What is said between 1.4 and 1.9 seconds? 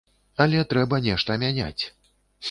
мяняць.